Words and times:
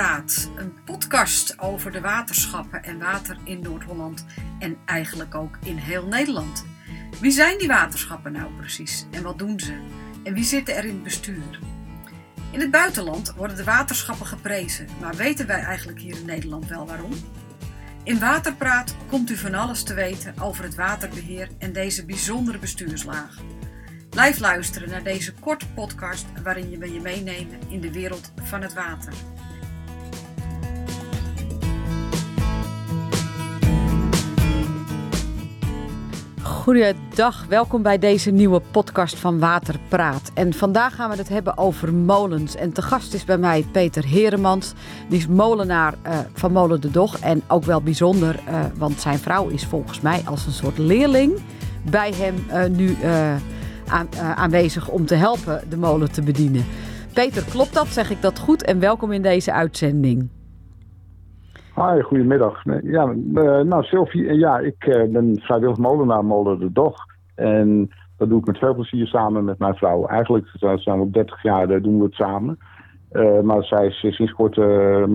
Een 0.00 0.74
podcast 0.84 1.58
over 1.58 1.92
de 1.92 2.00
waterschappen 2.00 2.82
en 2.82 2.98
water 2.98 3.38
in 3.44 3.60
Noord-Holland 3.60 4.24
en 4.58 4.76
eigenlijk 4.84 5.34
ook 5.34 5.58
in 5.64 5.76
heel 5.76 6.06
Nederland. 6.06 6.64
Wie 7.20 7.30
zijn 7.30 7.58
die 7.58 7.68
waterschappen 7.68 8.32
nou 8.32 8.52
precies 8.56 9.06
en 9.10 9.22
wat 9.22 9.38
doen 9.38 9.60
ze? 9.60 9.74
En 10.24 10.34
wie 10.34 10.44
zitten 10.44 10.76
er 10.76 10.84
in 10.84 10.94
het 10.94 11.02
bestuur? 11.02 11.58
In 12.50 12.60
het 12.60 12.70
buitenland 12.70 13.32
worden 13.32 13.56
de 13.56 13.64
waterschappen 13.64 14.26
geprezen, 14.26 14.86
maar 15.00 15.14
weten 15.14 15.46
wij 15.46 15.60
eigenlijk 15.60 16.00
hier 16.00 16.16
in 16.16 16.26
Nederland 16.26 16.66
wel 16.66 16.86
waarom? 16.86 17.12
In 18.04 18.18
Waterpraat 18.18 18.96
komt 19.08 19.30
u 19.30 19.36
van 19.36 19.54
alles 19.54 19.82
te 19.82 19.94
weten 19.94 20.34
over 20.38 20.64
het 20.64 20.74
waterbeheer 20.74 21.48
en 21.58 21.72
deze 21.72 22.04
bijzondere 22.04 22.58
bestuurslaag. 22.58 23.38
Blijf 24.10 24.38
luisteren 24.38 24.88
naar 24.88 25.02
deze 25.02 25.34
korte 25.34 25.68
podcast 25.68 26.26
waarin 26.42 26.78
we 26.78 26.92
je 26.92 27.00
meenemen 27.00 27.58
in 27.68 27.80
de 27.80 27.92
wereld 27.92 28.32
van 28.42 28.62
het 28.62 28.72
water. 28.72 29.12
Goeiedag, 36.60 37.46
welkom 37.48 37.82
bij 37.82 37.98
deze 37.98 38.30
nieuwe 38.30 38.60
podcast 38.70 39.18
van 39.18 39.38
Waterpraat. 39.38 40.30
En 40.34 40.52
vandaag 40.52 40.94
gaan 40.94 41.10
we 41.10 41.16
het 41.16 41.28
hebben 41.28 41.58
over 41.58 41.94
molens. 41.94 42.56
En 42.56 42.72
te 42.72 42.82
gast 42.82 43.14
is 43.14 43.24
bij 43.24 43.38
mij 43.38 43.64
Peter 43.72 44.04
Heremans. 44.04 44.72
Die 45.08 45.18
is 45.18 45.26
molenaar 45.26 45.94
uh, 46.06 46.18
van 46.32 46.52
Molen 46.52 46.80
de 46.80 46.90
Dog. 46.90 47.18
En 47.18 47.42
ook 47.48 47.64
wel 47.64 47.82
bijzonder, 47.82 48.40
uh, 48.48 48.60
want 48.76 49.00
zijn 49.00 49.18
vrouw 49.18 49.48
is 49.48 49.64
volgens 49.64 50.00
mij 50.00 50.22
als 50.24 50.46
een 50.46 50.52
soort 50.52 50.78
leerling 50.78 51.38
bij 51.90 52.12
hem 52.16 52.34
uh, 52.48 52.76
nu 52.76 52.96
aan, 53.86 54.08
aanwezig 54.34 54.88
om 54.88 55.06
te 55.06 55.14
helpen 55.14 55.62
de 55.68 55.76
molen 55.76 56.12
te 56.12 56.22
bedienen. 56.22 56.64
Peter, 57.12 57.44
klopt 57.44 57.74
dat? 57.74 57.88
Zeg 57.88 58.10
ik 58.10 58.22
dat 58.22 58.38
goed? 58.38 58.64
En 58.64 58.80
welkom 58.80 59.12
in 59.12 59.22
deze 59.22 59.52
uitzending. 59.52 60.28
Hoi, 61.80 62.02
goedemiddag. 62.02 62.62
Ja, 62.82 63.06
uh, 63.08 63.60
nou 63.60 63.82
Sylvie, 63.84 64.34
ja, 64.34 64.58
ik 64.58 64.84
uh, 64.86 65.12
ben 65.12 65.40
vrijwillig 65.40 65.76
molenaar 65.76 66.24
Molen 66.24 66.58
de 66.58 66.72
Dog. 66.72 66.94
En 67.34 67.90
dat 68.16 68.28
doe 68.28 68.40
ik 68.40 68.46
met 68.46 68.58
veel 68.58 68.74
plezier 68.74 69.06
samen 69.06 69.44
met 69.44 69.58
mijn 69.58 69.74
vrouw. 69.74 70.06
Eigenlijk 70.06 70.48
zijn 70.58 70.98
we 70.98 71.02
op 71.02 71.12
30 71.12 71.42
jaar 71.42 71.82
doen 71.82 71.98
we 71.98 72.04
het 72.04 72.14
samen. 72.14 72.58
Uh, 73.12 73.40
maar 73.40 73.64
zij 73.64 73.86
is 73.86 74.14
sinds 74.14 74.32
kort 74.32 74.56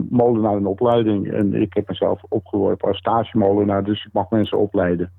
molenaar 0.09 0.57
in 0.57 0.65
opleiding. 0.65 1.33
En 1.33 1.53
ik 1.61 1.73
heb 1.73 1.87
mezelf 1.87 2.21
opgeworpen 2.29 2.87
als 2.87 2.97
stagemolenaar, 2.97 3.83
dus 3.83 4.05
ik 4.05 4.13
mag 4.13 4.29
mensen 4.29 4.57
opleiden. 4.57 5.11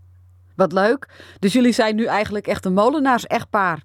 Wat 0.57 0.73
leuk. 0.73 1.09
Dus 1.39 1.53
jullie 1.53 1.73
zijn 1.73 1.97
nu 1.97 2.05
eigenlijk 2.05 2.47
echt 2.47 2.65
een 2.65 2.75
molenaars-echtpaar? 2.75 3.83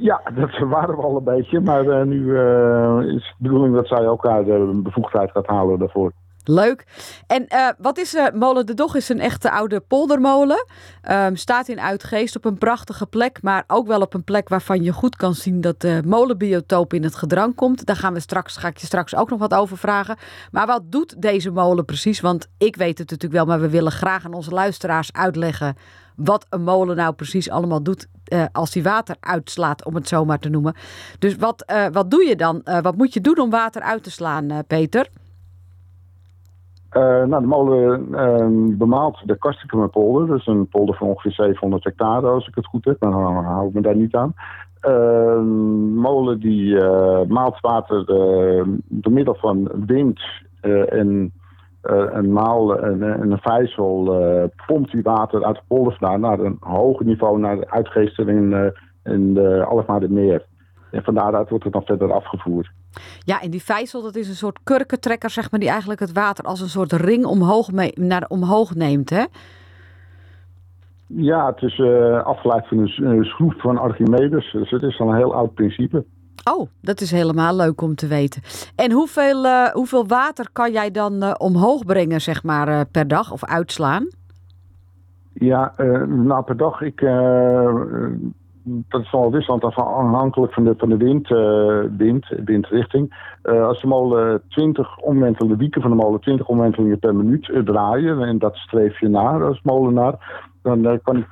Ja, 0.00 0.20
dat 0.34 0.58
waren 0.58 0.96
we 0.96 1.02
al 1.02 1.16
een 1.16 1.24
beetje. 1.24 1.60
Maar 1.60 1.84
uh, 1.84 2.02
nu 2.02 2.20
uh, 2.20 3.00
is 3.14 3.34
de 3.38 3.42
bedoeling 3.48 3.74
dat 3.74 3.86
zij 3.86 4.08
ook 4.08 4.24
haar 4.24 4.44
de 4.44 4.80
bevoegdheid 4.82 5.30
gaat 5.30 5.46
halen 5.46 5.78
daarvoor. 5.78 6.12
Leuk. 6.50 6.84
En 7.26 7.46
uh, 7.48 7.68
wat 7.78 7.98
is 7.98 8.14
uh, 8.14 8.26
Molen 8.34 8.66
de 8.66 8.74
Dog? 8.74 8.94
Is 8.94 9.08
een 9.08 9.20
echte 9.20 9.50
oude 9.50 9.80
poldermolen. 9.80 10.66
Um, 11.10 11.36
staat 11.36 11.68
in 11.68 11.80
Uitgeest 11.80 12.36
op 12.36 12.44
een 12.44 12.58
prachtige 12.58 13.06
plek, 13.06 13.42
maar 13.42 13.64
ook 13.66 13.86
wel 13.86 14.00
op 14.00 14.14
een 14.14 14.24
plek 14.24 14.48
waarvan 14.48 14.82
je 14.82 14.92
goed 14.92 15.16
kan 15.16 15.34
zien 15.34 15.60
dat 15.60 15.80
de 15.80 16.02
molenbiotoop 16.04 16.92
in 16.92 17.02
het 17.02 17.14
gedrang 17.14 17.54
komt. 17.54 17.86
Daar 17.86 17.96
gaan 17.96 18.12
we 18.12 18.20
straks, 18.20 18.56
ga 18.56 18.68
ik 18.68 18.78
je 18.78 18.86
straks 18.86 19.14
ook 19.14 19.30
nog 19.30 19.38
wat 19.38 19.54
over 19.54 19.78
vragen. 19.78 20.16
Maar 20.50 20.66
wat 20.66 20.82
doet 20.84 21.22
deze 21.22 21.50
molen 21.50 21.84
precies? 21.84 22.20
Want 22.20 22.46
ik 22.58 22.76
weet 22.76 22.98
het 22.98 23.10
natuurlijk 23.10 23.44
wel, 23.44 23.46
maar 23.46 23.60
we 23.60 23.70
willen 23.70 23.92
graag 23.92 24.24
aan 24.24 24.34
onze 24.34 24.50
luisteraars 24.50 25.12
uitleggen 25.12 25.76
wat 26.16 26.46
een 26.50 26.62
molen 26.62 26.96
nou 26.96 27.14
precies 27.14 27.50
allemaal 27.50 27.82
doet 27.82 28.06
uh, 28.32 28.44
als 28.52 28.74
hij 28.74 28.82
water 28.82 29.16
uitslaat, 29.20 29.84
om 29.84 29.94
het 29.94 30.08
zo 30.08 30.24
maar 30.24 30.38
te 30.38 30.48
noemen. 30.48 30.74
Dus 31.18 31.36
wat, 31.36 31.72
wat 31.92 32.10
doe 32.10 32.24
je 32.24 32.36
dan? 32.36 32.60
Wat 32.82 32.96
moet 32.96 33.12
je 33.14 33.20
doen 33.20 33.38
om 33.38 33.50
water 33.50 33.82
uit 33.82 34.02
te 34.02 34.10
slaan, 34.10 34.64
Peter? 34.66 35.08
Nou, 36.90 37.40
de 37.40 37.46
molen 37.46 38.08
bemaalt 38.78 39.22
de 39.26 39.38
Kastrikumerpolder. 39.38 40.26
Dat 40.26 40.38
is 40.38 40.46
een 40.46 40.68
polder 40.68 40.94
van 40.94 41.08
ongeveer 41.08 41.32
700 41.32 41.84
hectare, 41.84 42.26
als 42.26 42.48
ik 42.48 42.54
het 42.54 42.66
goed 42.66 42.84
heb. 42.84 43.00
Dan 43.00 43.12
hou 43.44 43.68
ik 43.68 43.74
me 43.74 43.80
daar 43.80 43.96
niet 43.96 44.14
aan. 44.14 44.34
De 44.80 45.40
molen 45.94 46.40
die 46.40 46.74
maalt 47.28 47.60
water 47.60 48.06
door 48.88 49.12
middel 49.12 49.34
van 49.34 49.70
wind 49.86 50.20
en 50.88 51.32
uh, 51.82 52.04
een 52.12 52.32
maal 52.32 52.78
en, 52.78 53.02
en 53.02 53.30
een 53.30 53.38
vijzel 53.38 54.22
uh, 54.22 54.44
pompt 54.66 54.92
die 54.92 55.02
water 55.02 55.44
uit 55.44 55.56
de 55.56 55.62
polder 55.66 56.18
naar 56.18 56.38
een 56.40 56.56
hoger 56.60 57.06
niveau, 57.06 57.38
naar 57.38 57.56
de 57.56 57.70
uitgeesten 57.70 58.28
in, 58.28 58.50
uh, 58.50 59.14
in 59.14 59.34
de 59.34 60.06
Meer. 60.08 60.44
En 60.90 61.02
van 61.02 61.14
daaruit 61.14 61.48
wordt 61.48 61.64
het 61.64 61.72
dan 61.72 61.82
verder 61.82 62.12
afgevoerd. 62.12 62.70
Ja, 63.18 63.40
en 63.40 63.50
die 63.50 63.62
vijzel, 63.62 64.02
dat 64.02 64.16
is 64.16 64.28
een 64.28 64.34
soort 64.34 64.58
kurkentrekker, 64.64 65.30
zeg 65.30 65.50
maar, 65.50 65.60
die 65.60 65.68
eigenlijk 65.68 66.00
het 66.00 66.12
water 66.12 66.44
als 66.44 66.60
een 66.60 66.68
soort 66.68 66.92
ring 66.92 67.24
omhoog, 67.24 67.72
mee, 67.72 67.92
naar, 67.94 68.24
omhoog 68.28 68.74
neemt, 68.74 69.10
hè? 69.10 69.24
Ja, 71.06 71.46
het 71.46 71.62
is 71.62 71.80
afgeleid 72.24 72.68
van 72.68 72.78
een 72.78 73.24
schroef 73.24 73.60
van 73.60 73.78
Archimedes. 73.78 74.52
Dus 74.52 74.70
het 74.70 74.82
is 74.82 75.00
al 75.00 75.08
een 75.08 75.16
heel 75.16 75.34
oud 75.34 75.54
principe. 75.54 76.04
Oh, 76.50 76.68
dat 76.80 77.00
is 77.00 77.10
helemaal 77.10 77.56
leuk 77.56 77.80
om 77.80 77.94
te 77.94 78.06
weten. 78.06 78.42
En 78.76 78.92
hoeveel, 78.92 79.44
uh, 79.44 79.66
hoeveel 79.66 80.06
water 80.06 80.48
kan 80.52 80.72
jij 80.72 80.90
dan 80.90 81.24
uh, 81.24 81.34
omhoog 81.38 81.84
brengen, 81.84 82.20
zeg 82.20 82.42
maar, 82.42 82.86
per 82.86 83.08
dag 83.08 83.32
of 83.32 83.44
uitslaan? 83.44 84.08
Ja, 85.32 85.72
nou 86.06 86.42
per 86.44 86.56
dag, 86.56 86.80
ik, 86.80 87.00
dat 88.88 89.00
is 89.00 89.10
wel 89.10 89.30
wisselend 89.30 89.64
afhankelijk 89.64 90.52
van 90.52 90.64
de, 90.64 90.74
van 90.76 90.88
de 90.88 90.96
wind, 90.96 91.28
wind, 91.96 92.26
windrichting. 92.44 93.14
als 93.42 93.80
de 93.80 93.86
molen 93.86 94.42
20 94.48 94.98
omwentelende 94.98 95.56
wieken 95.56 95.82
van 95.82 95.90
de 95.90 95.96
molen 95.96 96.20
20 96.20 96.46
omwentelingen 96.46 96.98
per 96.98 97.14
minuut 97.14 97.50
draaien, 97.64 98.22
en 98.22 98.38
dat 98.38 98.56
streef 98.56 99.00
je 99.00 99.08
naar 99.08 99.44
als 99.44 99.60
molenaar, 99.62 100.44
dan 100.62 101.00
kan 101.02 101.16
ik 101.16 101.26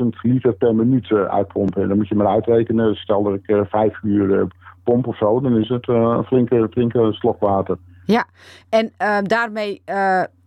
80.000 0.00 0.06
liter 0.22 0.52
per 0.52 0.74
minuut 0.74 1.12
uitpompen. 1.12 1.82
En 1.82 1.88
dan 1.88 1.96
moet 1.96 2.08
je 2.08 2.14
maar 2.14 2.26
uitrekenen. 2.26 2.94
Stel 2.94 3.22
dat 3.22 3.34
ik 3.34 3.66
vijf 3.68 4.02
uur 4.02 4.46
pomp 4.84 5.06
of 5.06 5.16
zo, 5.16 5.40
dan 5.40 5.56
is 5.56 5.68
het 5.68 5.88
een 5.88 6.24
flinke, 6.24 6.68
flinke 6.70 7.12
slok 7.12 7.40
water. 7.40 7.76
Ja, 8.04 8.24
en 8.68 8.92
daarmee 9.26 9.82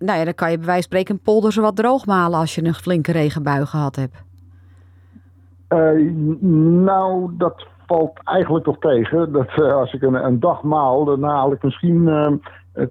nou 0.01 0.19
ja, 0.19 0.23
dan 0.23 0.33
kan 0.33 0.51
je 0.51 0.57
bij 0.57 0.65
wijze 0.65 0.81
van 0.81 0.81
spreken 0.81 1.15
een 1.15 1.21
polder 1.21 1.53
zo 1.53 1.61
wat 1.61 1.75
droogmalen 1.75 2.39
als 2.39 2.55
je 2.55 2.63
een 2.63 2.73
flinke 2.73 3.11
regenbui 3.11 3.65
gehad 3.65 3.95
hebt. 3.95 4.23
Nou, 6.83 7.31
dat 7.37 7.67
valt 7.85 8.19
eigenlijk 8.23 8.65
toch 8.65 8.79
tegen. 8.79 9.31
Dat, 9.31 9.61
als 9.61 9.93
ik 9.93 10.01
een, 10.01 10.25
een, 10.25 10.39
dag 10.39 10.63
maal, 10.63 11.05
dan 11.05 11.23
haal 11.23 11.51
ik 11.51 11.63
misschien 11.63 12.09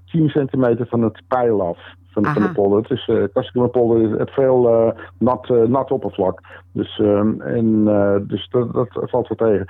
10 0.05 0.29
centimeter 0.29 0.87
van 0.87 1.03
het 1.03 1.23
pijl 1.29 1.63
af 1.63 1.79
van, 2.11 2.25
van 2.25 2.43
de 2.43 2.53
polder. 2.53 2.83
Het 2.83 2.91
is 2.91 3.09
uh, 3.09 3.65
polder 3.71 4.19
het 4.19 4.31
veel 4.31 4.69
uh, 4.69 4.93
nat, 5.19 5.49
uh, 5.49 5.63
nat 5.63 5.91
oppervlak. 5.91 6.41
Dus, 6.73 6.99
uh, 6.99 7.19
en, 7.39 7.85
uh, 7.87 8.17
dus 8.23 8.49
dat, 8.51 8.73
dat 8.73 8.89
valt 8.93 9.29
wel 9.29 9.49
tegen. 9.49 9.67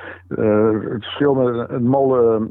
het 0.93 1.05
verschil 1.05 1.35
met 1.35 1.71
een 1.71 1.87
molen, 1.87 2.51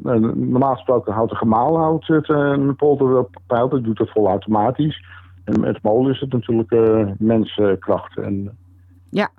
normaal 0.49 0.73
gesproken 0.73 1.13
houdt 1.13 1.31
een 1.31 1.37
gemaal 1.37 1.77
houdt 1.77 2.07
het 2.07 2.29
een 2.29 2.75
polder 2.75 3.25
peil. 3.47 3.69
Dat 3.69 3.83
doet 3.83 3.97
het 3.97 4.11
vol 4.11 4.27
automatisch. 4.27 5.05
En 5.43 5.59
met 5.59 5.83
molen 5.83 6.11
is 6.11 6.19
het 6.19 6.31
natuurlijk 6.31 6.75
menskracht. 7.17 8.17
En, 8.17 8.57
ja, 9.09 9.29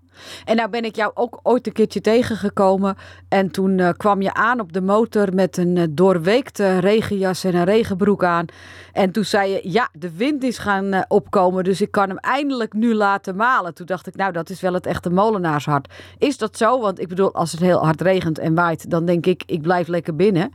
en 0.44 0.56
nou 0.56 0.68
ben 0.68 0.84
ik 0.84 0.96
jou 0.96 1.10
ook 1.14 1.40
ooit 1.42 1.66
een 1.66 1.72
keertje 1.72 2.00
tegengekomen. 2.00 2.96
En 3.28 3.50
toen 3.50 3.78
uh, 3.78 3.88
kwam 3.96 4.22
je 4.22 4.34
aan 4.34 4.60
op 4.60 4.72
de 4.72 4.80
motor 4.80 5.34
met 5.34 5.56
een 5.56 5.76
uh, 5.76 5.84
doorweekte 5.90 6.78
regenjas 6.78 7.44
en 7.44 7.54
een 7.54 7.64
regenbroek 7.64 8.24
aan. 8.24 8.46
En 8.92 9.10
toen 9.10 9.24
zei 9.24 9.50
je, 9.50 9.60
ja, 9.62 9.88
de 9.92 10.16
wind 10.16 10.42
is 10.42 10.58
gaan 10.58 10.94
uh, 10.94 11.00
opkomen, 11.08 11.64
dus 11.64 11.80
ik 11.80 11.90
kan 11.90 12.08
hem 12.08 12.18
eindelijk 12.18 12.72
nu 12.72 12.94
laten 12.94 13.36
malen. 13.36 13.74
Toen 13.74 13.86
dacht 13.86 14.06
ik, 14.06 14.16
nou, 14.16 14.32
dat 14.32 14.50
is 14.50 14.60
wel 14.60 14.74
het 14.74 14.86
echte 14.86 15.10
molenaarshart. 15.10 15.92
Is 16.18 16.38
dat 16.38 16.56
zo? 16.56 16.80
Want 16.80 17.00
ik 17.00 17.08
bedoel, 17.08 17.34
als 17.34 17.52
het 17.52 17.60
heel 17.60 17.84
hard 17.84 18.00
regent 18.00 18.38
en 18.38 18.54
waait, 18.54 18.90
dan 18.90 19.04
denk 19.04 19.26
ik, 19.26 19.42
ik 19.46 19.62
blijf 19.62 19.88
lekker 19.88 20.16
binnen. 20.16 20.52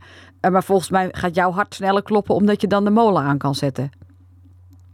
maar 0.50 0.64
volgens 0.64 0.90
mij 0.90 1.08
gaat 1.12 1.34
jouw 1.34 1.50
hart 1.50 1.74
sneller 1.74 2.02
kloppen, 2.02 2.34
omdat 2.34 2.60
je 2.60 2.66
dan 2.66 2.84
de 2.84 2.90
molen 2.90 3.22
aan 3.22 3.38
kan 3.38 3.54
zetten. 3.54 4.05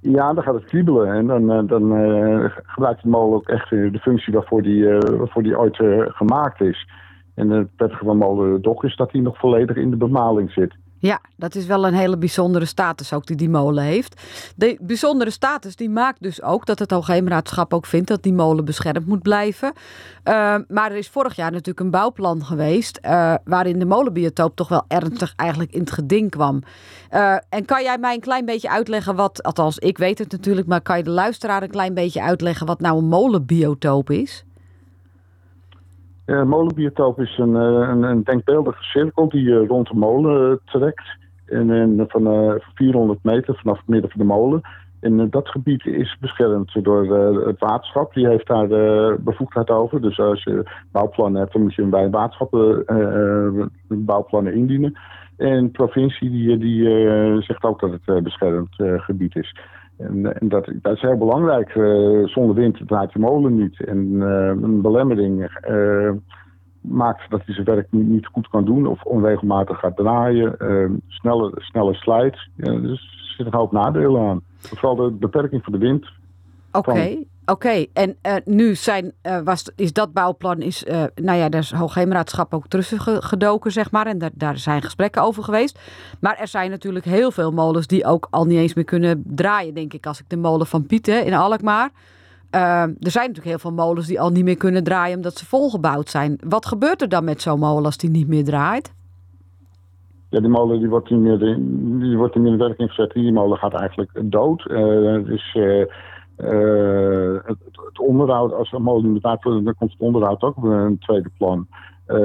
Ja, 0.05 0.33
dan 0.33 0.43
gaat 0.43 0.55
het 0.55 0.65
kriebelen. 0.65 1.13
En 1.13 1.27
dan, 1.27 1.67
dan 1.67 1.97
uh, 1.97 2.45
gebruikt 2.63 3.03
de 3.03 3.09
molen 3.09 3.35
ook 3.35 3.49
echt 3.49 3.71
de 3.71 3.99
functie 4.01 4.33
waarvoor 4.33 4.63
die, 4.63 4.83
uh, 4.83 4.99
die 5.35 5.59
ooit 5.59 5.77
gemaakt 6.07 6.61
is. 6.61 6.89
En 7.35 7.51
het 7.51 7.77
prettige 7.77 8.05
van 8.05 8.17
molen 8.17 8.63
is 8.81 8.97
dat 8.97 9.13
hij 9.13 9.21
nog 9.21 9.39
volledig 9.39 9.77
in 9.77 9.91
de 9.91 9.97
bemaling 9.97 10.51
zit. 10.51 10.75
Ja, 11.03 11.21
dat 11.37 11.55
is 11.55 11.67
wel 11.67 11.87
een 11.87 11.95
hele 11.95 12.17
bijzondere 12.17 12.65
status 12.65 13.13
ook 13.13 13.27
die 13.27 13.37
die 13.37 13.49
molen 13.49 13.85
heeft. 13.85 14.21
De 14.57 14.79
bijzondere 14.81 15.31
status 15.31 15.77
die 15.77 15.91
maakt 15.91 16.23
dus 16.23 16.43
ook 16.43 16.67
dat 16.67 16.79
het 16.79 16.91
Hoogheemraadschap 16.91 17.75
ook 17.75 17.87
vindt 17.87 18.09
dat 18.09 18.23
die 18.23 18.33
molen 18.33 18.65
beschermd 18.65 19.07
moet 19.07 19.23
blijven. 19.23 19.73
Uh, 20.25 20.57
maar 20.69 20.91
er 20.91 20.97
is 20.97 21.09
vorig 21.09 21.37
jaar 21.37 21.51
natuurlijk 21.51 21.81
een 21.81 21.91
bouwplan 21.91 22.45
geweest 22.45 22.99
uh, 23.03 23.35
waarin 23.45 23.79
de 23.79 23.85
molenbiotoop 23.85 24.57
toch 24.57 24.69
wel 24.69 24.85
ernstig 24.89 25.33
eigenlijk 25.37 25.73
in 25.73 25.81
het 25.81 25.91
geding 25.91 26.31
kwam. 26.31 26.63
Uh, 27.11 27.37
en 27.49 27.65
kan 27.65 27.83
jij 27.83 27.99
mij 27.99 28.15
een 28.15 28.21
klein 28.21 28.45
beetje 28.45 28.71
uitleggen 28.71 29.15
wat, 29.15 29.43
althans 29.43 29.79
ik 29.79 29.99
weet 29.99 30.19
het 30.19 30.33
natuurlijk, 30.33 30.67
maar 30.67 30.81
kan 30.81 30.97
je 30.97 31.03
de 31.03 31.11
luisteraar 31.11 31.63
een 31.63 31.71
klein 31.71 31.95
beetje 31.95 32.23
uitleggen 32.23 32.67
wat 32.67 32.81
nou 32.81 32.99
een 32.99 33.09
molenbiotoop 33.09 34.11
is? 34.11 34.45
Uh, 36.27 36.43
molenbiotoop 36.43 37.21
is 37.21 37.39
een, 37.39 37.55
een, 37.55 38.03
een 38.03 38.23
denkbeeldige 38.23 38.83
cirkel 38.83 39.29
die 39.29 39.67
rond 39.67 39.89
de 39.89 39.95
molen 39.95 40.61
trekt. 40.65 41.05
En, 41.47 41.71
en 41.71 42.05
van 42.09 42.61
400 42.75 43.19
meter 43.23 43.55
vanaf 43.57 43.79
het 43.79 43.89
midden 43.89 44.11
van 44.11 44.21
de 44.21 44.27
molen. 44.27 44.61
En 45.01 45.31
dat 45.31 45.49
gebied 45.49 45.87
is 45.87 46.17
beschermd 46.21 46.85
door 46.85 47.17
het 47.47 47.59
waterschap. 47.59 48.15
Die 48.15 48.29
heeft 48.29 48.47
daar 48.47 48.69
bevoegdheid 49.23 49.71
over. 49.71 50.01
Dus 50.01 50.19
als 50.19 50.43
je 50.43 50.71
bouwplannen 50.93 51.41
hebt, 51.41 51.53
dan 51.53 51.63
moet 51.63 51.75
je 51.75 51.83
bij 51.83 52.11
waterschappen 52.11 52.85
bouwplannen 53.89 54.55
indienen. 54.55 54.99
En 55.37 55.65
de 55.65 55.71
provincie 55.71 56.31
die, 56.31 56.59
die 56.59 56.85
zegt 57.43 57.63
ook 57.63 57.81
dat 57.81 57.99
het 58.05 58.23
beschermd 58.23 58.75
gebied 58.79 59.37
is. 59.37 59.55
En, 59.97 60.41
en 60.41 60.49
dat, 60.49 60.73
dat, 60.83 60.95
is 60.97 61.01
heel 61.01 61.19
belangrijk. 61.19 61.75
Uh, 61.75 62.27
zonder 62.27 62.55
wind 62.55 62.81
draait 62.87 63.13
de 63.13 63.19
molen 63.19 63.57
niet. 63.57 63.85
En 63.85 63.99
uh, 64.13 64.47
een 64.47 64.81
belemmering 64.81 65.61
uh, 65.71 66.11
maakt 66.81 67.31
dat 67.31 67.43
hij 67.45 67.55
zijn 67.55 67.67
werk 67.67 67.87
niet, 67.91 68.07
niet, 68.07 68.27
goed 68.27 68.49
kan 68.49 68.65
doen 68.65 68.87
of 68.87 69.03
onregelmatig 69.03 69.79
gaat 69.79 69.97
draaien. 69.97 70.57
snelle, 71.09 71.53
snelle 71.55 71.95
slijt. 71.95 72.49
Ja, 72.57 72.73
dus 72.73 73.01
er 73.01 73.35
zitten 73.37 73.47
een 73.47 73.61
hoop 73.61 73.73
nadelen 73.73 74.29
aan. 74.29 74.43
Vooral 74.59 74.97
de 74.97 75.11
beperking 75.11 75.65
van 75.65 75.73
de 75.73 75.79
wind. 75.79 76.11
Oké. 76.73 77.25
Oké, 77.53 77.87
en 77.93 78.17
uh, 78.27 78.35
nu 78.45 78.75
zijn, 78.75 79.13
uh, 79.27 79.41
was, 79.45 79.73
is 79.77 79.93
dat 79.93 80.13
bouwplan, 80.13 80.61
is, 80.61 80.85
uh, 80.85 81.05
nou 81.15 81.39
ja, 81.39 81.49
daar 81.49 81.61
is 81.61 81.73
Hoogheemraadschap 81.73 82.55
ook 82.55 82.67
teruggedoken, 82.67 83.73
zeg 83.73 83.91
maar. 83.91 84.07
En 84.07 84.19
daar, 84.19 84.31
daar 84.35 84.59
zijn 84.59 84.83
gesprekken 84.83 85.23
over 85.23 85.43
geweest. 85.43 85.81
Maar 86.21 86.37
er 86.37 86.49
zijn 86.49 86.71
natuurlijk 86.71 87.05
heel 87.05 87.31
veel 87.31 87.51
molens 87.51 87.87
die 87.87 88.05
ook 88.05 88.27
al 88.31 88.45
niet 88.45 88.59
eens 88.59 88.75
meer 88.75 88.85
kunnen 88.85 89.23
draaien, 89.27 89.75
denk 89.75 89.93
ik. 89.93 90.07
Als 90.07 90.21
ik 90.21 90.29
de 90.29 90.37
molen 90.37 90.67
van 90.67 90.87
Pieten 90.87 91.25
in 91.25 91.35
Alkmaar. 91.35 91.91
er 92.51 92.97
zijn 92.99 93.27
natuurlijk 93.27 93.47
heel 93.47 93.59
veel 93.59 93.73
molens 93.73 94.07
die 94.07 94.21
al 94.21 94.31
niet 94.31 94.45
meer 94.45 94.57
kunnen 94.57 94.85
draaien 94.85 95.17
omdat 95.17 95.37
ze 95.37 95.47
volgebouwd 95.47 96.09
zijn. 96.09 96.39
Wat 96.49 96.67
gebeurt 96.67 97.03
er 97.03 97.09
dan 97.09 97.25
met 97.25 97.43
zo'n 97.43 97.59
molen 97.59 97.85
als 97.85 97.97
die 97.97 98.11
niet 98.11 98.29
meer 98.29 98.45
draait? 98.45 98.93
Ja, 100.29 100.41
die 100.41 100.49
molen 100.49 100.79
die 100.79 100.89
wordt 100.89 101.11
niet 101.11 101.21
meer, 101.21 101.39
die 101.39 102.17
wordt 102.17 102.35
niet 102.35 102.45
meer 102.45 102.53
in 102.53 102.59
werking 102.59 102.89
gezet. 102.89 103.13
Die 103.13 103.33
molen 103.33 103.59
gaat 103.59 103.75
eigenlijk 103.75 104.11
dood. 104.25 104.63
dus 105.27 105.57
uh, 106.39 107.35
het, 107.45 107.59
het, 107.73 107.99
onderhoud, 107.99 108.53
als 108.53 108.73
een 108.73 108.83
molen 108.83 109.05
inderdaad 109.05 109.43
dan 109.43 109.75
komt 109.79 109.93
het 109.93 110.01
onderhoud 110.01 110.43
ook 110.43 110.57
op 110.57 110.63
een 110.63 110.99
tweede 110.99 111.31
plan. 111.39 111.67
Uh, 112.07 112.17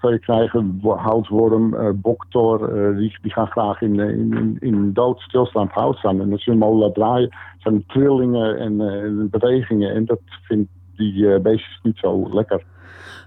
je 0.00 0.18
krijgen, 0.20 0.80
houtworm, 0.82 1.74
uh, 1.74 1.88
boktor, 1.94 2.74
die, 2.96 3.18
die, 3.22 3.32
gaan 3.32 3.46
graag 3.46 3.80
in, 3.80 4.00
in, 4.00 4.56
in 4.60 4.92
dood 4.92 5.20
stilstaand 5.20 5.70
hout 5.70 5.96
staan. 5.96 6.20
En 6.20 6.32
als 6.32 6.44
je 6.44 6.50
een 6.50 6.58
molen 6.58 6.78
laat 6.78 6.94
draaien, 6.94 7.36
zijn 7.58 7.74
er 7.74 7.86
trillingen 7.86 8.58
en 8.58 9.28
bewegingen. 9.30 9.94
En 9.94 10.04
dat 10.04 10.20
vindt 10.42 10.70
die 10.96 11.40
beestjes 11.40 11.80
niet 11.82 11.98
zo 11.98 12.28
lekker. 12.32 12.64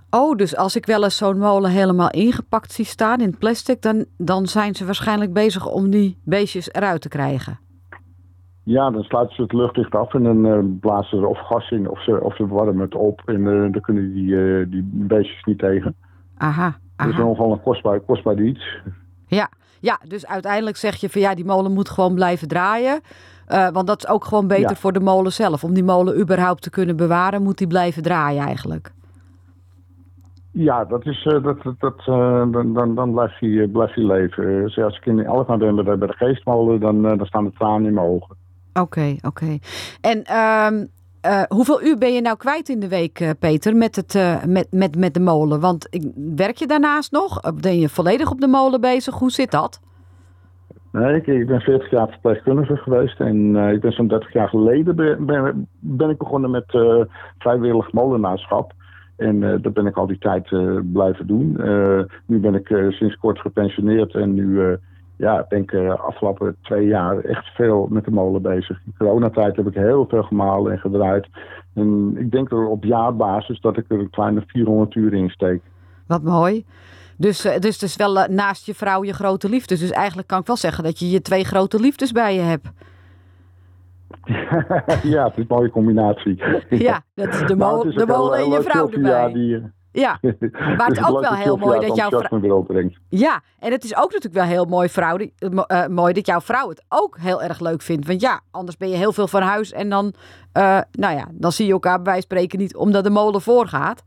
Oh, 0.10 0.36
dus 0.36 0.56
als 0.56 0.76
ik 0.76 0.86
wel 0.86 1.04
eens 1.04 1.18
zo'n 1.18 1.38
molen 1.38 1.72
helemaal 1.72 2.10
ingepakt 2.10 2.72
zie 2.72 2.86
staan 2.86 3.22
in 3.22 3.38
plastic, 3.38 3.82
dan, 3.82 4.06
dan 4.18 4.48
zijn 4.48 4.76
ze 4.76 4.86
waarschijnlijk 4.86 5.34
bezig 5.34 5.68
om 5.68 5.90
die 5.90 6.18
beestjes 6.24 6.74
eruit 6.74 7.02
te 7.02 7.10
krijgen. 7.10 7.60
Ja, 8.66 8.92
dan 8.92 9.04
sluiten 9.04 9.36
ze 9.36 9.42
het 9.42 9.54
luchtdicht 9.54 9.96
af 9.96 10.14
en 10.14 10.24
dan 10.24 10.46
uh, 10.46 10.60
blazen 10.80 11.10
ze 11.10 11.24
er 11.24 11.30
of 11.30 11.40
gas 11.40 11.72
in 11.72 11.90
of 11.90 12.04
ze, 12.04 12.22
of 12.22 12.36
ze 12.36 12.48
warmen 12.48 12.80
het 12.80 12.96
op. 12.96 13.22
En 13.26 13.40
uh, 13.40 13.72
dan 13.72 13.82
kunnen 13.82 14.14
die, 14.14 14.28
uh, 14.28 14.66
die 14.72 14.90
beestjes 14.94 15.44
niet 15.44 15.60
tegen. 15.60 15.96
Aha, 16.38 16.62
aha. 16.62 16.78
Dat 16.96 17.08
is 17.08 17.18
nogal 17.18 17.52
een 17.52 17.62
kostbaar, 17.62 18.00
kostbaar 18.00 18.40
iets. 18.40 18.78
Ja, 19.28 19.50
ja, 19.80 20.00
dus 20.08 20.28
uiteindelijk 20.28 20.78
zeg 20.78 20.96
je 20.96 21.10
van 21.10 21.22
ja, 21.22 21.36
die 21.36 21.46
molen 21.46 21.74
moet 21.74 21.90
gewoon 21.90 22.14
blijven 22.16 22.48
draaien. 22.48 23.02
want 23.48 23.88
dat 23.88 23.98
is 23.98 24.08
ook 24.08 24.26
gewoon 24.26 24.48
beter 24.48 24.76
voor 24.76 24.94
de 24.94 25.00
molen 25.00 25.32
zelf. 25.32 25.64
Om 25.64 25.74
die 25.74 25.84
molen 25.84 26.20
überhaupt 26.20 26.62
te 26.62 26.70
kunnen 26.70 26.96
bewaren, 26.96 27.44
moet 27.44 27.58
die 27.58 27.68
blijven 27.68 28.04
draaien 28.04 28.46
eigenlijk. 28.46 28.92
Ja, 30.52 30.86
dat 30.86 31.06
is, 31.06 31.24
dat, 31.24 31.58
dat, 31.80 32.02
dan, 32.06 32.74
dan, 32.74 32.96
dan 32.96 33.12
blijft 33.12 33.40
hij, 33.40 33.68
blijft 33.68 33.96
hij 33.96 34.04
leven. 34.04 34.46
Dus 34.46 34.78
als 34.78 34.98
ik 34.98 35.06
in 35.06 35.28
Alkmaar 35.28 35.58
ben 35.58 35.76
bij 35.76 35.98
de 35.98 36.14
geestmolen, 36.14 36.80
dan, 36.80 37.02
dan 37.02 37.26
staan 37.26 37.44
de 37.44 37.52
tranen 37.52 37.88
in 37.88 37.94
mijn 37.94 38.08
ogen. 38.08 38.44
Oké, 38.80 39.16
oké. 39.22 39.58
En 40.02 40.18
um, 40.38 40.88
uh, 41.26 41.44
hoeveel 41.48 41.84
uur 41.84 41.98
ben 41.98 42.14
je 42.14 42.22
nou 42.22 42.38
kwijt 42.38 42.70
in 42.70 42.80
de 42.80 42.88
week, 42.88 43.20
uh, 43.20 43.30
Peter, 43.40 43.76
met, 43.76 43.96
het, 43.96 44.14
uh, 44.16 44.44
met, 44.44 44.68
met, 44.72 44.96
met 44.96 45.14
de 45.14 45.20
molen? 45.20 45.60
Want 45.60 45.90
werk 46.36 46.56
je 46.56 46.68
daarnaast 46.68 47.12
nog? 47.12 47.40
Ben 47.62 47.80
je 47.80 47.90
volledig 47.90 48.32
op 48.32 48.42
de 48.42 48.48
molen 48.48 48.82
bezig? 48.82 49.16
Hoe 49.16 49.32
zit 49.32 49.52
dat? 49.52 49.82
Nee, 50.92 51.22
ik, 51.22 51.48
ben 51.48 51.62
40 51.62 51.90
jaar 51.90 52.08
verpleegkundige 52.10 52.76
geweest 52.76 53.20
en 53.20 53.56
ik 53.56 53.82
ben 53.82 53.92
zo'n 53.92 54.08
30 54.08 54.34
jaar 54.34 54.50
geleden 54.50 54.96
ben, 55.80 56.10
ik 56.10 56.18
begonnen 56.18 56.52
met 56.52 56.66
vrijwillig 57.38 57.92
molenaarschap. 57.92 58.72
En 59.18 59.62
dat 59.62 59.74
ben 59.74 59.86
ik 59.86 59.98
al 59.98 60.08
die 60.08 60.18
tijd 60.18 60.48
blijven 60.94 61.28
doen. 61.28 61.58
nu 62.26 62.40
ben 62.40 62.56
ik 62.56 62.68
sinds 62.90 63.16
kort 63.16 63.40
gepensioneerd 63.40 64.14
en 64.14 64.34
nu 64.34 64.78
ja, 65.18 65.40
ik 65.40 65.50
denk 65.50 65.72
de 65.72 65.82
uh, 65.82 66.00
afgelopen 66.00 66.56
twee 66.62 66.88
jaar 66.88 67.20
echt 67.20 67.46
veel 67.46 67.88
met 67.90 68.06
de 68.06 68.12
molen 68.12 68.42
bezig. 68.42 68.82
In 68.86 68.94
coronatijd 68.98 69.56
heb 69.56 69.68
ik 69.68 69.74
heel 69.74 70.06
veel 70.10 70.24
gemalen 70.24 70.72
en 70.72 70.80
gedraaid. 70.80 71.28
En 71.74 72.16
ik 72.18 72.32
denk 72.32 72.52
er 72.52 72.68
op 72.68 72.84
jaarbasis 72.84 73.62
dat 73.62 73.78
ik 73.78 73.86
er 73.88 74.00
een 74.00 74.10
kleine 74.10 74.44
400 74.48 74.96
uur 74.96 75.14
in 75.14 75.30
steek. 75.30 75.62
Wat 76.08 76.24
mooi. 76.24 76.66
Dus, 77.18 77.46
uh, 77.46 77.60
dus 77.60 77.74
het 77.74 77.82
is 77.82 77.96
wel 77.96 78.18
uh, 78.18 78.28
naast 78.28 78.66
je 78.66 78.74
vrouw 78.74 79.04
je 79.04 79.14
grote 79.14 79.50
liefde. 79.50 79.78
Dus 79.78 79.92
eigenlijk 79.92 80.28
kan 80.28 80.40
ik 80.40 80.48
wel 80.48 80.56
zeggen 80.56 80.84
dat 80.84 81.00
je 81.00 81.10
je 81.10 81.22
twee 81.22 81.44
grote 81.44 81.80
liefdes 81.80 82.12
bij 82.12 82.36
je 82.36 82.42
hebt. 82.42 82.72
ja, 85.04 85.24
het 85.24 85.34
is 85.34 85.40
een 85.40 85.46
mooie 85.48 85.70
combinatie. 85.70 86.44
ja, 86.70 87.02
dat 87.14 87.28
is 87.28 87.40
de, 87.40 87.56
mol, 87.56 87.84
nou, 87.84 87.94
de 87.94 88.06
molen 88.06 88.40
en 88.40 88.50
je 88.50 88.62
vrouw 88.62 88.90
erbij. 88.90 89.34
Die, 89.34 89.62
ja, 89.96 90.20
maar 90.78 90.88
het 90.88 90.98
is 90.98 91.08
ook 91.08 91.20
wel 91.20 91.34
heel 91.34 91.58
mooi 91.58 91.88
dat 91.88 91.96
jouw 91.96 92.10
vrouw. 92.10 92.66
Ja, 93.10 93.42
en 93.60 93.72
het 93.72 93.84
is 93.84 93.96
ook 93.96 94.12
natuurlijk 94.12 94.34
wel 94.34 94.44
heel 94.44 94.66
mooi, 94.66 94.90
vrouw, 94.90 95.18
uh, 95.18 95.86
mooi 95.88 96.14
dat 96.14 96.26
jouw 96.26 96.42
vrouw 96.42 96.70
het 96.70 96.86
ook 96.90 97.18
heel 97.20 97.42
erg 97.42 97.60
leuk 97.60 97.82
vindt. 97.82 98.08
Want 98.08 98.22
ja, 98.22 98.42
anders 98.52 98.78
ben 98.78 98.90
je 98.90 98.96
heel 98.96 99.14
veel 99.14 99.28
van 99.28 99.42
huis 99.42 99.72
en 99.72 99.90
dan, 99.90 100.14
uh, 100.58 100.80
nou 100.92 101.16
ja, 101.16 101.28
dan 101.32 101.52
zie 101.52 101.66
je 101.66 101.72
elkaar 101.72 102.02
bij 102.02 102.22
spreken 102.22 102.60
niet 102.60 102.76
omdat 102.76 103.04
de 103.04 103.10
molen 103.10 103.42
voorgaat. 103.42 104.04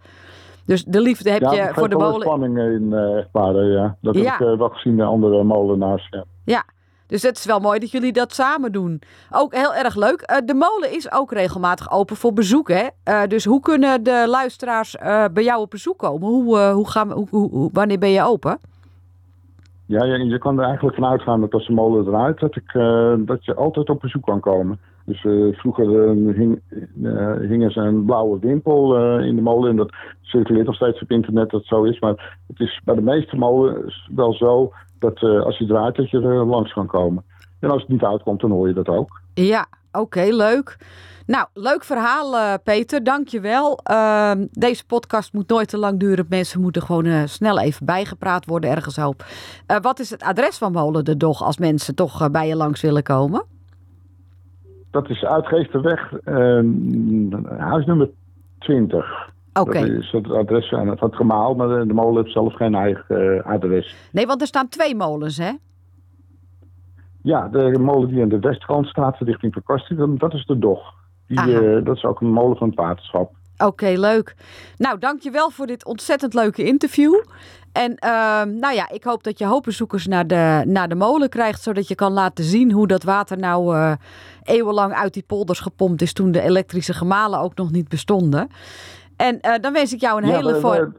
Dus 0.67 0.85
de 0.85 1.01
liefde 1.01 1.31
heb 1.31 1.41
je 1.41 1.71
voor 1.73 1.89
de 1.89 1.97
molen. 1.97 2.21
spanning 2.21 2.59
in 2.59 2.83
uh, 2.83 3.73
ja. 3.73 3.97
Dat 4.01 4.15
heb 4.15 4.25
ik 4.25 4.39
wel 4.39 4.69
gezien 4.69 4.97
bij 4.97 5.07
andere 5.07 5.45
molenaars. 5.45 6.09
Ja. 6.11 6.25
ja, 6.45 6.65
dus 7.09 7.23
het 7.23 7.39
is 7.39 7.45
wel 7.45 7.61
mooi 7.61 7.79
dat 7.79 7.91
jullie 7.91 8.13
dat 8.13 8.35
samen 8.35 8.73
doen. 8.73 9.03
Ook 9.31 9.55
heel 9.55 9.75
erg 9.75 9.97
leuk. 9.97 10.31
Uh, 10.31 10.37
de 10.45 10.55
molen 10.55 10.93
is 10.93 11.13
ook 11.13 11.33
regelmatig 11.33 11.91
open 11.93 12.17
voor 12.17 12.33
bezoek. 12.33 12.69
Hè? 12.69 12.87
Uh, 13.05 13.23
dus 13.29 13.45
hoe 13.45 13.61
kunnen 13.61 14.03
de 14.03 14.25
luisteraars 14.29 14.97
uh, 15.03 15.25
bij 15.33 15.43
jou 15.43 15.61
op 15.61 15.71
bezoek 15.71 15.99
komen? 15.99 16.29
Hoe, 16.29 16.59
hoe 16.59 16.89
gaan, 16.89 17.11
hoe, 17.11 17.29
hoe, 17.31 17.71
wanneer 17.73 17.99
ben 17.99 18.11
je 18.11 18.23
open? 18.23 18.59
Ja, 19.87 20.05
je, 20.05 20.25
je 20.25 20.39
kan 20.39 20.59
er 20.59 20.65
eigenlijk 20.65 20.97
van 20.97 21.07
uitgaan 21.07 21.41
dat 21.41 21.53
als 21.53 21.67
de 21.67 21.73
molen 21.73 22.07
eruit, 22.07 22.41
dat, 22.41 22.57
ik, 22.57 22.73
dat 23.27 23.45
je 23.45 23.55
altijd 23.55 23.89
op 23.89 24.01
bezoek 24.01 24.25
kan 24.25 24.41
komen. 24.41 24.79
Dus 25.09 25.21
vroeger 25.59 25.89
hing, 26.35 26.61
hingen 27.49 27.71
ze 27.71 27.81
een 27.81 28.05
blauwe 28.05 28.39
wimpel 28.39 28.99
in 29.19 29.37
de 29.37 29.43
molen. 29.43 29.71
En 29.71 29.77
dat 29.77 29.93
circuleert 30.21 30.67
nog 30.67 30.75
steeds 30.75 31.03
op 31.03 31.11
internet 31.11 31.51
dat 31.51 31.65
zo 31.65 31.85
is. 31.85 32.01
Maar 32.01 32.39
het 32.47 32.61
is 32.61 32.81
bij 32.85 32.95
de 32.95 33.03
meeste 33.03 33.37
molens 33.37 34.09
wel 34.15 34.35
zo 34.35 34.73
dat 34.99 35.23
als 35.23 35.59
je 35.59 35.67
draait, 35.67 35.97
dat 35.97 36.11
je 36.11 36.21
er 36.21 36.45
langs 36.47 36.73
kan 36.73 36.87
komen. 36.87 37.25
En 37.61 37.71
als 37.71 37.81
het 37.81 37.91
niet 37.91 38.03
uitkomt, 38.03 38.41
dan 38.41 38.51
hoor 38.51 38.69
je 38.69 38.75
dat 38.75 38.89
ook. 38.89 39.21
Ja, 39.35 39.67
oké, 39.93 40.23
leuk. 40.31 40.77
Nou, 41.27 41.47
leuk 41.55 41.85
verhaal, 41.85 42.59
Peter. 42.59 43.05
Dank 43.05 43.29
je 43.29 43.41
wel. 43.41 43.81
Uh, 43.91 44.33
deze 44.51 44.87
podcast 44.87 45.33
moet 45.33 45.49
nooit 45.49 45.69
te 45.69 45.79
lang 45.79 46.01
duren. 46.01 46.27
Mensen 46.29 46.61
moeten 46.61 46.83
gewoon 46.83 47.29
snel 47.29 47.59
even 47.59 47.87
bijgepraat 47.87 48.47
worden 48.47 48.71
ergens 48.71 48.99
op. 48.99 49.25
wat 49.83 49.99
is 49.99 50.11
het 50.11 50.23
adres 50.23 50.59
van 50.59 50.73
Molen 50.73 51.05
de 51.05 51.17
Dog 51.17 51.43
als 51.43 51.59
mensen 51.59 51.95
toch 51.95 52.31
bij 52.31 52.49
je 52.49 52.57
langs 52.57 52.81
willen 52.81 53.03
komen? 53.03 53.45
Dat 54.91 55.11
is 55.11 55.25
Uitgeesterweg, 55.25 56.13
ehm, 56.13 57.45
huis 57.59 57.87
nummer 57.87 58.11
20. 58.59 59.31
Oké. 59.53 59.81
Dat 59.81 59.89
is 59.89 60.11
het 60.11 60.31
adres 60.31 60.69
van 60.69 60.89
het 60.89 61.15
gemaal, 61.15 61.55
maar 61.55 61.87
de, 61.87 61.95
molen 61.95 62.23
heeft 62.23 62.33
zelf 62.33 62.55
geen 62.55 62.75
eigen 62.75 63.35
uh, 63.35 63.43
adres. 63.43 63.95
Nee, 64.13 64.27
want 64.27 64.41
er 64.41 64.47
staan 64.47 64.69
twee 64.69 64.95
molens, 64.95 65.37
hè? 65.37 65.53
Ja, 67.23 67.49
de 67.49 67.79
molen 67.79 68.09
die 68.09 68.23
aan 68.23 68.29
de 68.29 68.39
westkant 68.39 68.87
staat, 68.87 69.19
richting 69.19 69.53
Verkasting, 69.53 70.19
dat 70.19 70.35
is 70.35 70.47
de 70.47 70.59
Dog. 70.59 70.95
Die, 71.27 71.63
uh, 71.63 71.85
dat 71.85 71.97
is 71.97 72.05
ook 72.05 72.21
een 72.21 72.33
molen 72.33 72.57
van 72.57 72.69
het 72.69 72.79
waterschap. 72.79 73.33
Oké, 73.65 73.87
leuk. 73.97 74.35
Nou, 74.77 74.99
dankjewel 74.99 75.51
voor 75.51 75.67
dit 75.67 75.85
ontzettend 75.85 76.35
leuke 76.35 76.65
interview. 76.65 77.15
En 77.73 77.91
uh, 77.91 78.43
nou 78.61 78.75
ja, 78.75 78.89
ik 78.91 79.05
hoop 79.05 79.23
dat 79.25 79.39
je 79.39 79.47
hoop 79.47 79.63
bezoekers 79.63 80.07
naar 80.07 80.27
de, 80.27 80.63
naar 80.67 80.89
de 80.89 80.95
molen 80.95 81.29
krijgt, 81.29 81.63
zodat 81.63 81.89
je 81.89 81.95
kan 81.95 82.13
laten 82.13 82.45
zien 82.45 82.73
hoe 82.73 82.87
dat 82.87 83.03
water 83.03 83.39
nou 83.39 83.77
uh, 83.77 83.93
eeuwenlang 84.43 84.93
uit 84.93 85.15
die 85.15 85.25
polders 85.27 85.61
gepompt 85.61 86.03
is 86.03 86.13
toen 86.13 86.33
de 86.33 86.41
elektrische 86.41 86.93
gemalen 86.93 87.41
ook 87.41 87.55
nog 87.55 87.71
niet 87.71 87.89
bestonden. 87.89 88.49
En 89.17 89.39
uh, 89.43 89.55
dan 89.61 89.73
wens 89.73 89.93
ik 89.93 90.01
jou 90.01 90.23
een 90.23 90.29
hele 90.29 90.61
we, 90.61 90.93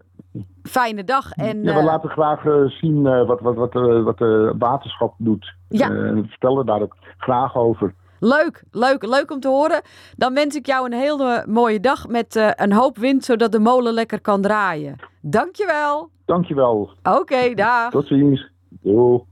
fijne 0.63 1.03
dag. 1.03 1.31
En, 1.31 1.63
ja, 1.63 1.73
we 1.73 1.79
uh, 1.79 1.85
laten 1.85 2.09
graag 2.09 2.41
zien 2.67 3.25
wat, 3.25 3.39
wat, 3.39 3.55
wat, 3.55 3.73
wat 4.03 4.17
de 4.17 4.55
waterschap 4.57 5.13
doet. 5.17 5.53
Ja. 5.69 5.89
en 5.89 6.25
vertellen 6.29 6.65
daar 6.65 6.81
ook 6.81 6.95
graag 7.17 7.55
over. 7.55 7.93
Leuk, 8.19 8.63
leuk, 8.71 9.05
leuk 9.05 9.31
om 9.31 9.39
te 9.39 9.47
horen. 9.47 9.81
Dan 10.15 10.33
wens 10.33 10.55
ik 10.55 10.65
jou 10.65 10.85
een 10.85 10.99
hele 10.99 11.43
mooie 11.47 11.79
dag 11.79 12.07
met 12.07 12.35
uh, 12.35 12.49
een 12.55 12.73
hoop 12.73 12.97
wind, 12.97 13.25
zodat 13.25 13.51
de 13.51 13.59
molen 13.59 13.93
lekker 13.93 14.21
kan 14.21 14.41
draaien. 14.41 14.95
Dankjewel. 15.21 16.09
Dankjewel. 16.25 16.91
Oké, 17.03 17.17
okay, 17.17 17.53
dag. 17.53 17.91
Tot 17.91 18.07
ziens. 18.07 18.51
Doei. 18.69 19.27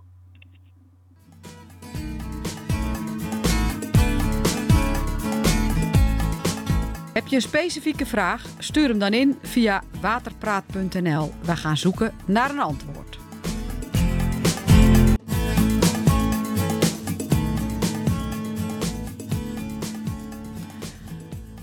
Heb 7.14 7.28
je 7.28 7.36
een 7.36 7.42
specifieke 7.42 8.06
vraag? 8.06 8.46
Stuur 8.58 8.88
hem 8.88 9.00
dan 9.00 9.14
in 9.14 9.38
via 9.42 9.82
waterpraat.nl. 10.02 11.30
We 11.42 11.56
gaan 11.56 11.78
zoeken 11.78 12.14
naar 12.26 12.50
een 12.50 12.60
antwoord. 12.60 13.27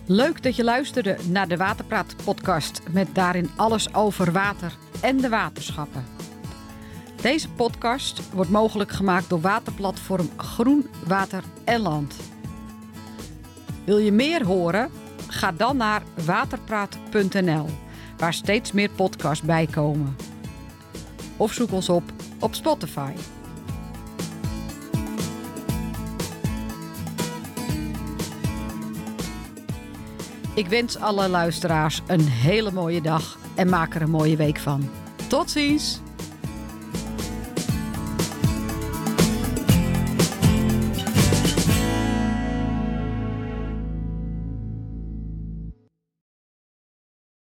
Leuk 0.06 0.42
dat 0.42 0.56
je 0.56 0.64
luisterde 0.64 1.16
naar 1.28 1.48
de 1.48 1.56
Waterpraat 1.56 2.16
podcast 2.24 2.80
met 2.90 3.14
daarin 3.14 3.50
alles 3.56 3.94
over 3.94 4.32
water 4.32 4.76
en 5.00 5.16
de 5.16 5.28
waterschappen. 5.28 6.04
Deze 7.20 7.48
podcast 7.50 8.30
wordt 8.32 8.50
mogelijk 8.50 8.90
gemaakt 8.90 9.28
door 9.28 9.40
waterplatform 9.40 10.28
Groen 10.36 10.86
Water 11.06 11.42
en 11.64 11.80
Land. 11.80 12.16
Wil 13.84 13.98
je 13.98 14.12
meer 14.12 14.46
horen? 14.46 14.90
Ga 15.28 15.52
dan 15.52 15.76
naar 15.76 16.02
waterpraat.nl, 16.24 17.66
waar 18.16 18.34
steeds 18.34 18.72
meer 18.72 18.90
podcasts 18.90 19.44
bij 19.44 19.66
komen. 19.66 20.16
Of 21.36 21.52
zoek 21.52 21.72
ons 21.72 21.88
op 21.88 22.02
op 22.40 22.54
Spotify. 22.54 23.12
Ik 30.54 30.68
wens 30.68 30.96
alle 30.98 31.28
luisteraars 31.28 32.02
een 32.06 32.28
hele 32.28 32.72
mooie 32.72 33.00
dag 33.00 33.38
en 33.54 33.68
maak 33.68 33.94
er 33.94 34.02
een 34.02 34.10
mooie 34.10 34.36
week 34.36 34.58
van. 34.58 34.90
Tot 35.28 35.50
ziens! 35.50 36.03